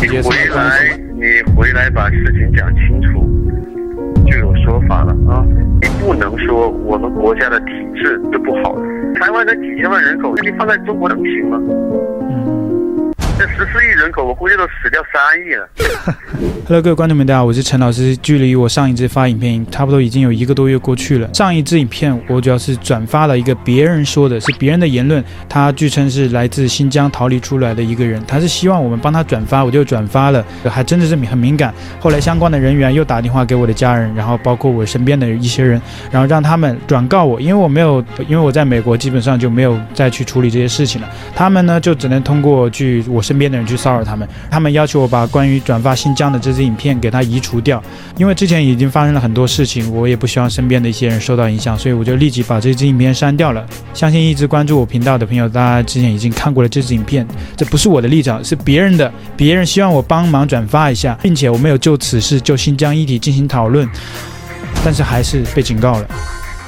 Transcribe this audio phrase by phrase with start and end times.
[0.00, 3.20] 你回来，你回来把事情讲清楚，
[4.26, 5.44] 就有说法了啊！
[5.82, 8.82] 你不能说我们国家的体制是不好的，
[9.20, 11.60] 台湾才几千万人口，你放在中国能行吗？
[13.38, 15.68] 这十四亿人人口，我估计都死掉三亿了。
[16.66, 18.16] Hello，各位观众们，大家好，我是陈老师。
[18.16, 21.28] 距离我上一次发影片，差不多已经有一个多月过去了。
[21.34, 25.22] 上一支影片，我主要是转发了一个别人说的，是别人的言论。
[25.48, 31.74] 他据称是来自新疆逃离出来的一个人，他是希望我们帮他转发，我就转发了，还真的是很敏感。
[31.98, 35.80] 后来相关的人员又打电话给我的家人，然后包括我身边的一些人，
[36.10, 41.08] 然后让他们转告我，因为我没有，因为我在美国基本上就没有再去处理这些事情了。
[41.34, 43.20] 他们呢，就只能通过去我。
[43.30, 47.82] 身边的人去骚扰他们，他们要求我把关于转发新疆的这支影片给他移除掉，
[48.16, 53.64] 因为之前已经发生了很多事情，我也不希望身边的一些人受到影响，所以我就立即把这支影片删掉了。
[53.94, 57.26] 相信一直关注我频道的朋友，大家之前已经看过了这支影片，
[57.56, 63.88] 这不是我的立场，是别人的，别人希望我帮忙转发一下，并且我没有就此事就新疆议题进行讨论，
[64.84, 66.08] 但是还是被警告了。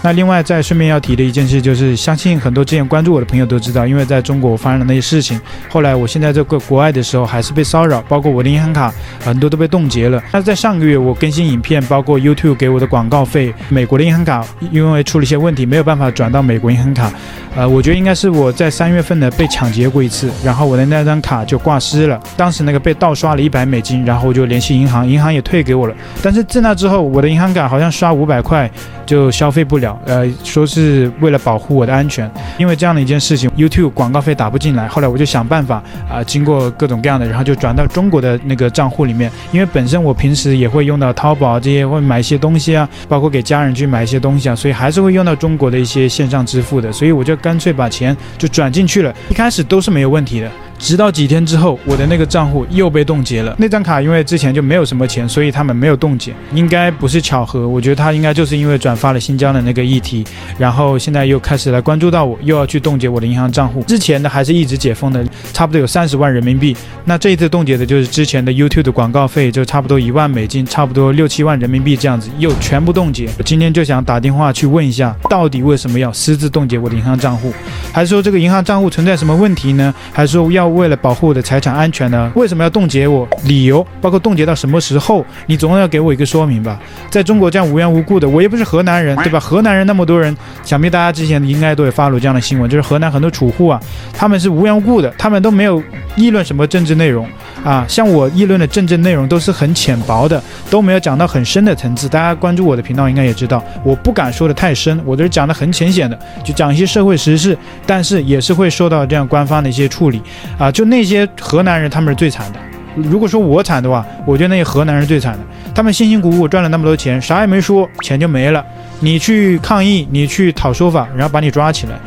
[0.04, 8.92] 那另外再顺便要提的一件事，就是相信很多之前关注我的朋友都知道，因为在中国发生了那些事情，后来我现在在国国外的时候还是被骚扰，包括我的银行卡
[9.24, 10.22] 很多都被冻结了。
[10.32, 17.12] 那在上个月我更新影片，包括 YouTube 给我的广告费，美国的银行卡因为出了一些问题，没有办法转到美国银行卡，
[17.56, 28.70] 呃，我觉得应该是我在三月份呢被抢劫过一次，然后我的那张卡就挂失了，当时那个被盗刷了一百美金，然后我就联系银行，银行也退给我了，但是自那之后我的银行卡好像刷五百块
[29.06, 29.98] 就消费不了。
[30.06, 34.88] 呃，说是为了保护我的安全，因为这样的一件事情，YouTube 广告费打不进来。
[34.88, 39.30] 后来我就想办法啊、经过各种各样的，然后就转到中国的那个账户里里面。
[39.52, 46.90] 因为本身我平时也会用到淘宝这些，会买一些东西啊，包括给家人去买一些东西啊，所以还是会用到中国的一些线上支付的。
[46.90, 50.50] 所以我就干脆把钱就转进去了，一开始都是没有问题的。
[50.82, 53.54] 直到几天之后，我的那个账户又被冻结了。
[53.56, 57.68] 那张卡因为之前就没有什么钱，所以他们没有冻结，应该不是巧合。
[57.68, 60.24] 我觉得他应该就是因为转发了新疆的那个议题，
[60.58, 63.84] 然后现在又开始来关注到我，又要去冻结我的银行账户。
[63.84, 66.76] 之前的还是一直解封的，差不多有三十万人民币。
[67.04, 73.28] 那这一次冻结的就是之前的 YouTube 的广告费，就差不多一万美金，差不多六七万人民币这样子，又全部冻结。
[73.38, 77.52] 我今天就想打电话去问一下，到底为什么要私自冻结我的银行账户？
[77.92, 79.94] 还是说这个银行账户存在什么问题呢？
[80.12, 80.71] 还是说要？
[80.72, 82.30] 为了保护我的财产安全呢？
[82.34, 83.28] 为什么要冻结我？
[83.44, 85.24] 理由包括冻结到什么时候？
[85.46, 86.78] 你总要给我一个说明吧。
[87.10, 89.38] 在中国这样无缘无故的，我也不是河南人，对吧？
[89.38, 93.80] 河南人那么多人，想必大家之前应该都有发过这样的新闻，就是河南很多储户啊，
[94.12, 95.82] 他们是无缘无故的，他们都没有
[96.16, 97.26] 议论什么政治内容
[97.64, 97.84] 啊。
[97.88, 102.08] 像我议论的政治内容都是很浅薄的，都没有讲到很深的层次。
[102.08, 107.56] 大家关注我的频道应该也知道，我不敢说的太深，我都是讲的很浅显的，就讲一些社会时事，
[107.86, 110.22] 但是也是会受到这样官方的一些处理。
[110.62, 112.60] 啊，就那些河南人，他们是最惨的。
[112.94, 115.40] 如果说我惨的话，我觉得那些河南人最惨的。
[115.74, 118.64] 他们辛辛苦苦赚了那么多钱，啥也没说，钱就没了。
[119.00, 121.98] 你去抗议，你去讨说法，然后把你抓起来。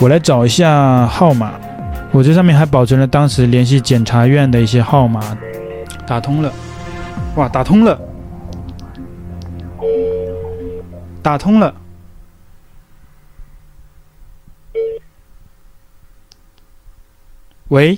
[0.00, 1.52] 我来找一下号码，
[2.10, 5.20] 我这上面还保存了当时联系检察院的一些号码。
[6.04, 6.52] 打通了，
[7.36, 7.96] 哇，打通了，
[11.22, 11.72] 打通了。
[17.70, 17.96] 喂，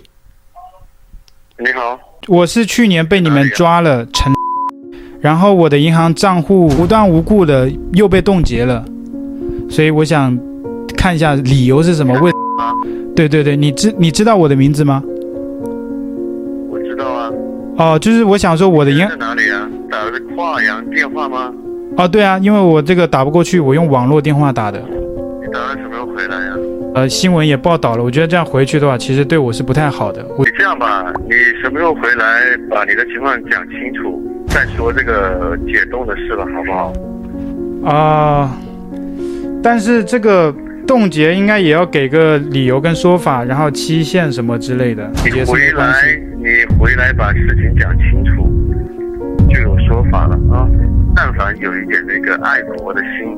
[1.58, 4.30] 你好，我是去年被你们抓了陈，
[5.18, 8.84] 然后我的银行账户无端无故的又被冻结了，
[9.70, 10.38] 所以我想
[10.94, 12.12] 看一下理由是什么？
[12.20, 12.30] 为
[13.16, 15.02] 对对对，你知你知道我的名字吗？
[16.70, 17.30] 我知道啊。
[17.78, 19.66] 哦，就是我想说我的银行在哪里啊？
[19.90, 21.50] 打的是跨洋电话吗？
[21.96, 24.78] 哦，对啊，因为我这个打不过去，我用网络电话打的。
[25.40, 26.51] 你打算什么时候回来呀？
[26.94, 30.22] 呃，新闻也报道了，我觉得这样回去的话，其实对我是不太好的。
[30.36, 31.32] 我你这样吧，你
[31.62, 36.92] 什么时候回来，把你的情况讲清楚，再说这个解冻的事了，好不好？
[37.90, 38.58] 啊、
[38.92, 39.00] 呃，
[39.62, 40.54] 但是这个
[40.86, 45.10] 冻结应该也要给个理由跟说法，然后期限什么之类的。
[45.24, 45.92] 你回来，
[46.36, 48.52] 你回来把事情讲清楚，
[49.48, 50.68] 就有说法了啊。
[51.16, 53.34] 但凡有一点那个爱国的心。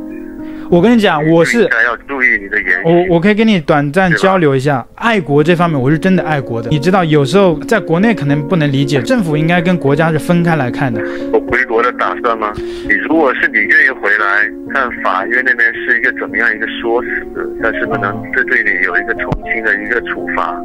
[0.70, 3.08] 我跟你讲，我是要注意你的言语。
[3.08, 6.70] 我我可以跟你短暂交流一下，爱国这方面我是真的爱国的。
[6.70, 11.00] 你知道，有时候在国内可能不能理解，政府应该跟国家是分开来看的。
[11.32, 12.52] 我回国的打算吗？
[12.56, 17.08] 你如果是你愿意回来，看法院那边是一个怎么样一个说辞，
[17.62, 20.58] 但是不能这对你有一个从轻的一个处罚。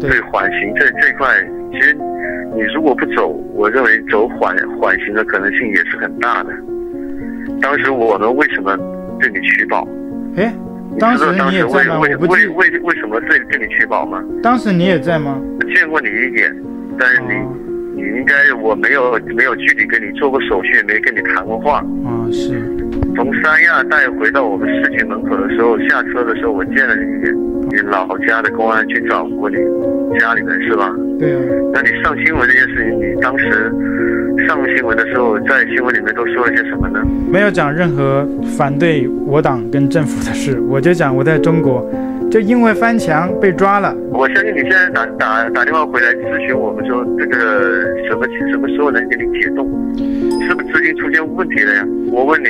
[0.00, 1.28] 对缓刑这这块，
[1.72, 1.94] 其实
[2.54, 6.50] 你如果不走，我认为走缓缓刑的可能性也是很大的。
[7.66, 8.76] 当时我们为什么
[9.18, 9.84] 对你取保？
[10.36, 10.54] 哎，
[11.00, 11.98] 当时你也在吗？
[11.98, 14.22] 为为为为什么对对你取保吗？
[14.40, 15.36] 当时你也在吗？
[15.60, 16.56] 我见过你一眼，
[16.96, 21.78] 但是你你应该我没有没有具体跟你做过手续，也没跟你谈过话。
[22.04, 22.62] 啊，是。
[23.16, 27.34] 从三亚带回到我们市区门口的时候，下车的时候我见了你一眼，
[27.68, 29.56] 你老家的公安去找过你
[30.20, 30.94] 家里人是吧？
[31.18, 31.40] 对啊。
[31.74, 33.72] 那你上新闻这件事情，你当时
[34.46, 37.00] 上新闻的时候，在新闻里面都说了些什么呢？
[37.30, 38.26] 没有讲任何
[38.56, 41.84] 反对我党跟政府的事，我就讲我在中国。
[42.28, 43.94] 就因为翻墙被抓了。
[44.10, 49.64] 我相信你现在打打打电话回来咨询我们说，这个什么什么时候能给你解冻？
[50.42, 51.86] 是不是资金出现问题了呀？
[52.10, 52.46] 我问你，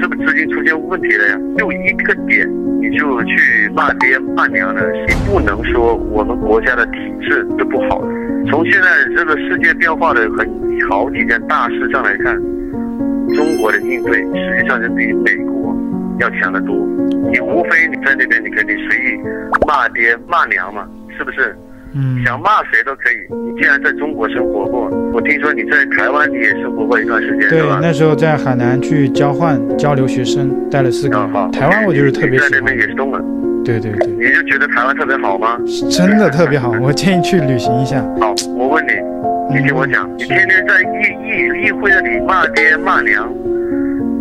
[0.00, 1.38] 是不是资金出现问题了呀？
[1.58, 2.48] 就一个点
[2.80, 4.80] 你就去骂爹骂娘了？
[5.06, 8.08] 你不能说我们国家的体制是不好的。
[8.46, 10.48] 从现在这个世界变化的很
[10.90, 12.34] 好几件大事上来看，
[13.34, 15.76] 中国的应对实际上是比美国
[16.18, 16.74] 要强得多。
[17.30, 19.18] 你无非你在那边，你可以随意
[19.66, 20.86] 骂爹骂娘嘛，
[21.16, 21.54] 是不是？
[21.94, 23.34] 嗯，想骂谁都可以。
[23.46, 27.80] 你既然在中国生活过，我听说你在台湾你也生活过一段时间，对吧？
[27.82, 31.16] 那时候在海南去交换交流学生，待了四个
[31.50, 32.50] 台湾我就是特别喜欢。
[32.50, 33.18] 在那边也是动了。
[33.64, 34.06] 对对对。
[34.12, 35.58] 你就觉得台湾特别好吗？
[35.90, 38.00] 真的特别好， 我建议去旅行一下。
[38.20, 38.92] 好，我问你，
[39.56, 40.84] 你听我讲，嗯、你天天在议
[41.22, 43.32] 议议会那里骂爹骂娘。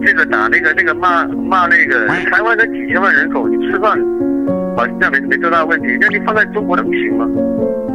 [0.05, 3.97] 这个打那个那个骂骂那个台湾才几千万人口，你吃饭
[4.77, 5.97] 好像没没多大问题。
[5.99, 7.25] 那你放在中国能行吗？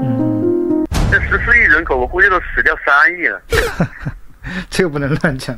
[0.03, 3.41] 嗯，这十四亿人口，我估计都死掉三亿了。
[4.71, 5.57] 这个不能乱讲。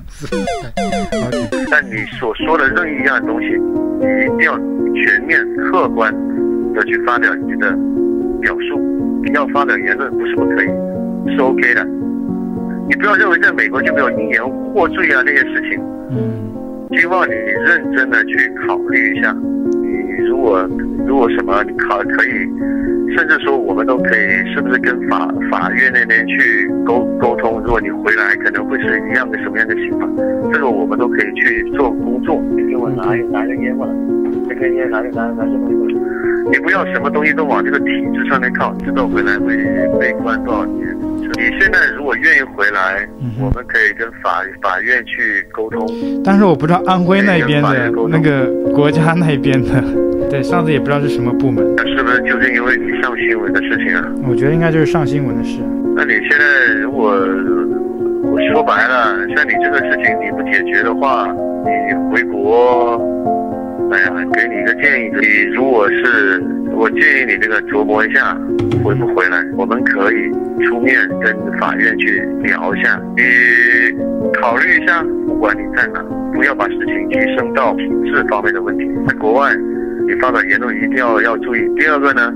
[1.70, 3.48] 但 你所说的任意一样东西，
[4.00, 4.56] 你一定要
[4.94, 6.12] 全面客观
[6.74, 7.70] 的去发表你的
[8.40, 8.80] 表述。
[9.24, 10.66] 你要发表言论不是不可以，
[11.34, 11.84] 是 OK 的。
[12.86, 15.80] 你不要认为在美国就没有因言获罪啊那些事情。
[16.10, 16.52] 嗯。
[16.98, 19.63] 希望你认真的去考虑一下，你
[20.16, 20.68] 你如果
[21.06, 22.30] 如果什么你考可以，
[23.16, 27.60] 甚至说我们都可以，是不是跟法法院那边去沟沟通？
[27.64, 30.10] 如果你回来可能会是一样的什么样的情况，
[30.52, 32.40] 这个我们都可以去做工作。
[32.56, 33.92] 你给我拿拿个烟过来，
[34.48, 35.96] 这根烟拿个拿拿什么东西？
[36.52, 39.56] 你不要什么东西都往这个体制上面靠，知道回来会
[39.98, 40.86] 被关多少年。
[41.36, 43.08] 你现在如果愿意回来，
[43.40, 45.86] 我们可以跟法法院去沟通。
[46.22, 49.82] 但是我不知道安徽那边的那个国家那边的，
[50.34, 51.64] 对，上次也不知道是什么部门。
[51.76, 54.02] 那是不是就是因为你上新闻的事情啊？
[54.28, 55.60] 我觉得应该就是上新闻的事。
[55.94, 61.32] 那你现在如果我说白了，像你这个事情你不解决的话，
[61.62, 63.00] 你回国，
[63.92, 66.42] 哎呀，给你一个建议，你如果是
[66.72, 68.36] 我建议你这个琢磨一下。
[68.82, 69.40] 回不回来？
[69.56, 70.32] 我们可以
[70.66, 73.22] 出面跟法院去聊一下，你
[74.40, 75.00] 考虑一下。
[75.28, 76.04] 不管你在哪，
[76.34, 78.84] 不要把事情提升到品质方面的问题。
[79.06, 79.54] 在国外，
[80.06, 81.60] 你发表言论一定要要注意。
[81.76, 82.32] 第二个呢，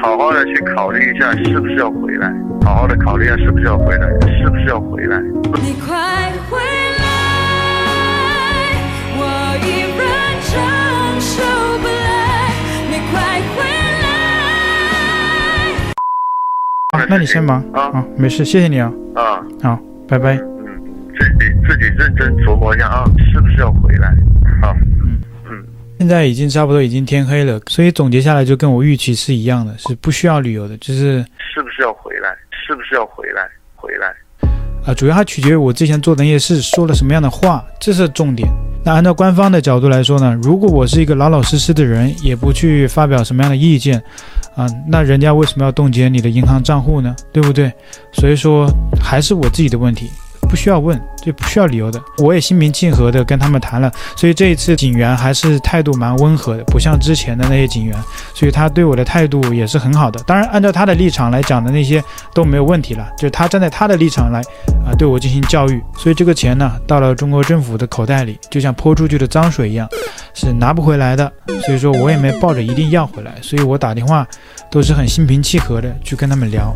[0.00, 4.06] 好好的去考虑一下是不是要回来，好好的考虑一下是不是要回来，
[4.38, 5.20] 是不是要回来。
[5.20, 7.04] 你快回来，
[9.18, 9.22] 我
[9.64, 10.54] 依然承
[11.20, 11.42] 受
[11.78, 12.52] 不来，
[12.88, 13.62] 你快回
[17.02, 17.06] 来。
[17.08, 19.78] 那你先忙啊，好，没事，谢谢你啊，啊，好，
[20.08, 20.36] 拜拜。
[20.36, 20.42] 嗯，
[21.18, 24.14] 自己自己认真琢磨一下啊，是不是要回来？
[24.62, 24.74] 好。
[25.98, 32.28] 现在已经差不多已经天黑了，所以总结下来就跟我预期是一样的，是不需要旅游的，就是是不是要回来？
[32.50, 33.48] 是不是要回来？
[33.74, 34.14] 回来。
[34.86, 38.48] 啊，主要还取决于我之前做的那些事说了什么样的话，这是重点。
[38.84, 44.00] 那按照官方的角度来说呢，如果我是一个老老实实的人，也不去发表什么样的意见。
[44.54, 47.16] 啊，那人家为什么要冻结你的银行账户呢？
[47.32, 47.72] 对不对？
[48.12, 50.08] 所以说还是我自己的问题，
[50.56, 52.00] 不需要问，就不需要理由的。
[52.16, 57.94] 我也心平气和的跟他们谈了，所以这一次警员还是态度蛮温和的，不像之前的那些警员，
[58.32, 60.18] 所以他对我的态度也是很好的。
[60.26, 64.40] 当然，按照他的立场来讲的那些都没有问题了，就他站在他的立场来
[64.82, 65.78] 啊对我进行教育。
[65.98, 69.86] 所以这个钱呢，到了中国政府的口袋里，就像泼出去的脏水一样。
[70.32, 71.30] 是拿不回来的，
[71.64, 74.26] 所以说我也没抱着一定要回来，所以我打电话
[74.70, 76.74] 都是很心平气和的去跟他们聊，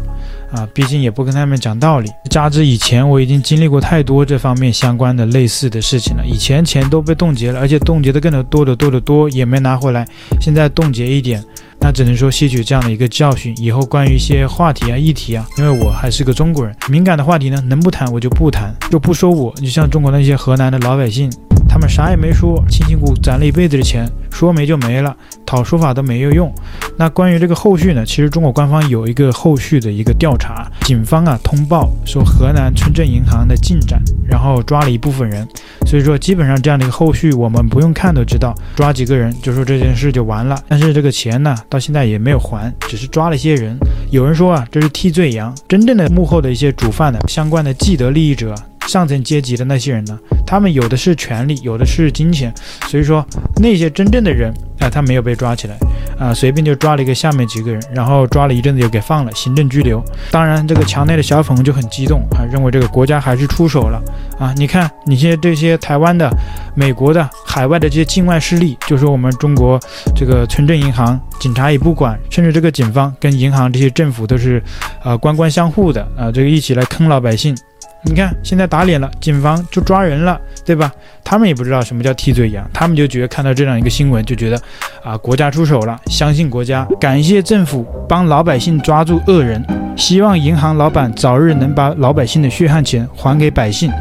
[0.53, 2.11] 啊，毕竟也不跟他们讲道理。
[2.29, 10.07] 加之以前我已经经历过太多这方面相关的类似的事情了，以前钱都被冻结了，而且冻结的更多的多的多，也没拿回来。
[10.41, 11.43] 现在冻结一点，
[11.81, 21.31] 那只能说吸取这样的一个教训，以后关于一些话题啊、议题啊，因为我还是个中国人，敏感的话题呢，能不谈我就不谈，就不说我，就像中国那些河南的老百姓。
[21.71, 26.53] 他们啥也没说，辛辛苦苦攒了一辈子的钱，说没就没了，讨说法都没有用。
[26.97, 28.05] 那关于这个后续呢？
[28.05, 35.47] 其实中国官方有一个后续的一个调查，警方啊通报说河南村镇银行的进展，然后抓了一部分人。
[35.87, 40.61] 所以说基本上这样的一个后续，我们不用看都知道，抓几个人就说这件事就完了。
[40.69, 43.79] 但是这个钱呢，到现在也没有还，只是抓了一些人。
[44.11, 48.55] 有人说啊，这是替罪羊，真正的幕后的一些主犯的相关的既得利益者。
[48.91, 52.53] 上层阶级的那些人呢，他们有的是权力，有的是金钱，
[52.89, 53.25] 所以说
[53.63, 55.77] 那些真正的人啊、他没有被抓起来
[56.19, 60.03] 啊，随便就抓了一个下面几个人，然后抓了一阵子又给放了，行政拘留。
[60.31, 64.03] 当然，这个墙内的小粉红就很激动啊，认为这个国家还是出手了
[64.39, 64.55] 啊！
[64.57, 66.31] 你看，你现在这些台湾的、
[66.75, 69.79] 美国的、海外的这些境外势力，就说我们中国
[70.17, 74.63] 这个村镇银行警察也不管，甚至这个警方跟银行这些政府都是
[75.03, 77.55] 啊官官相护的啊，这个一起来坑老百姓。
[78.03, 80.91] 你看，现在打脸了，警方就抓人了，对吧？
[81.23, 84.61] 他们也不知道什么叫替罪羊，他们就觉得看到这样一个新闻，就觉得
[85.05, 89.63] 啊，国家出手了，相信国家，感谢政府帮老百姓抓住恶人，
[89.97, 93.93] 希望银行老板早日能把老百姓的血汗钱还给百姓，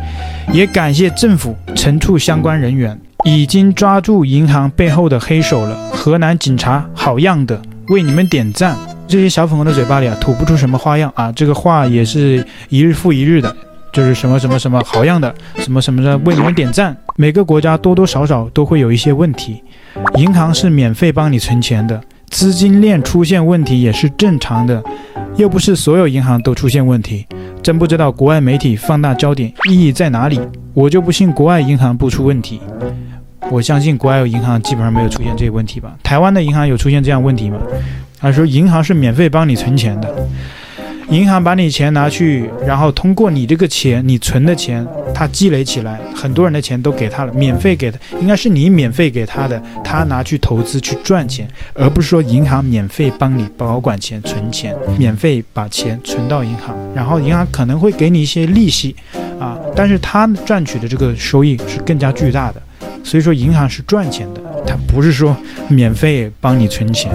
[0.54, 5.76] 也感谢政府惩处相关人员，已经抓住银行背后的黑手了。
[5.92, 8.78] 河南警察好样的，为你们点赞。
[9.10, 13.54] 这些小粉红的嘴巴里啊，吐不出什么花样啊，这个话也是一日复一日的。
[13.92, 16.96] 就是什么什么什么好样的，什么什么的，为你们点赞。
[17.16, 19.64] 每个国家多多少少都会有一些问题，
[20.16, 24.82] 银行是免费帮你存钱的，资金链出现问题也是正常的，
[25.36, 27.26] 又不是所有银行都出现问题。
[27.62, 30.40] 真不知道国外媒体放大焦点意义在哪里？
[30.74, 32.62] 我就不信国外银行不出问题。
[33.52, 35.94] 我相信国外有银行基本上没有出现这些问题吧？
[36.04, 37.58] 台湾的银行有出现这样问题吗？
[38.20, 40.16] 他说银行是免费帮你存钱的。
[41.10, 58.96] 银行把你钱拿去，然后通过你这个钱，你存的钱，他积累起来，很多人的钱都给他了，免费给他，应该是你免费给他的，他拿去投资去赚钱，而不是说银行免费帮你保管钱、存钱，免费把钱存到银行，然后银行可能会给你一些利息，
[59.40, 62.62] 啊，但是他赚取的这个收益是更加巨大的，
[63.04, 65.36] 所以说银行是赚钱的，他不是说
[65.70, 67.12] 免费帮你存钱。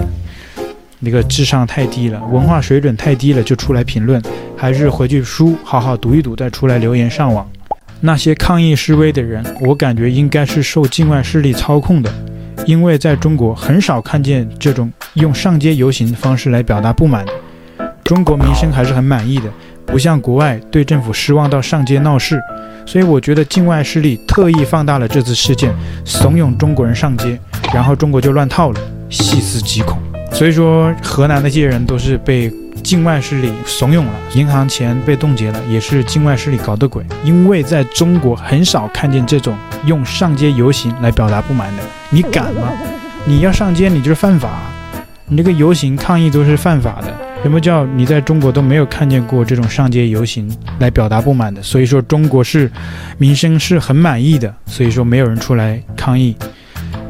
[0.99, 4.21] 那个智商太低了，文化水准太低了，就出来评论，
[4.55, 7.47] 还是回去书好好读一读，再出来留言上网。
[8.01, 12.13] 那些抗议示威的人，我感觉应该是受境外势力操控的，
[12.65, 17.25] 因为在中国很少看见这种用上街游行的方式来表达不满。
[18.03, 19.49] 中国民生还是很满意的，
[19.85, 22.39] 不像国外对政府失望到上街闹事。
[22.85, 25.73] 所以我觉得境外势力特意放大了这次事件，
[26.03, 27.39] 怂恿中国人上街，
[27.73, 29.97] 然后中国就乱套了，细思极恐。
[30.35, 32.51] 所以说，河南那些人都是被
[32.83, 37.01] 境外势力怂恿了，银行钱被冻结了，也是境外势力搞的鬼。
[37.23, 42.69] 因为在中国很少看见这种用上街游行来表达不满的，你敢吗？
[43.23, 44.59] 你要上街，你就是犯法，
[45.25, 47.13] 你这个游行抗议都是犯法的。
[47.41, 51.61] 什么叫你在中国都没有看见过这种上街游行来表达不满的？
[51.63, 52.69] 所以说，中国是
[53.17, 56.35] 民生是很满意的，所以说没有人出来抗议。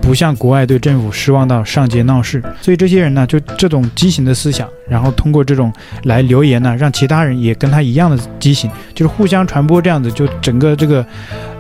[0.06, 11.04] 不像国外对政府失望到上街闹事，所以这些人呢，就这种畸形的思想，然后通过这种来留言呢，让其他人也跟他一样的畸形，就是互相传播这样子，就整个这个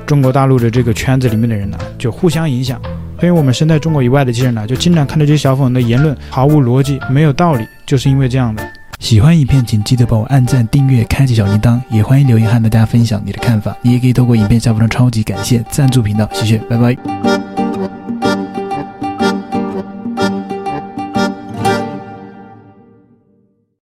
[0.05, 2.79] 中国大陆的这个圈子里面的人呢，就互相影响。
[3.19, 8.63] 所以我们身在中国以外的这些人呢，就经常看到这些小粉的言论毫无逻辑，没有道理，就是因为这样的。
[8.99, 13.75] 喜欢影片，请记得帮我按赞、订阅、开启小铃铛，也欢迎留言和大家分享你的看法。
[13.81, 17.54] 你也可以透过影片下方的超级感谢赞助频道，谢谢，拜拜。